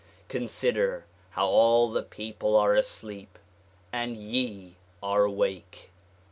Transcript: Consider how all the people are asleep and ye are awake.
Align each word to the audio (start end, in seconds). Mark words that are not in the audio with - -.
Consider 0.29 1.05
how 1.29 1.45
all 1.45 1.91
the 1.91 2.01
people 2.01 2.55
are 2.55 2.73
asleep 2.73 3.37
and 3.93 4.17
ye 4.17 4.77
are 5.03 5.25
awake. 5.25 5.91